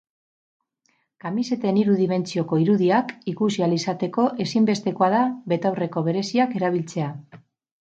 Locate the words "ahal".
3.67-3.79